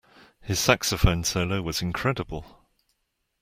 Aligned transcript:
His 0.41 0.57
saxophone 0.57 1.23
solo 1.23 1.61
was 1.61 1.83
incredible. 1.83 2.63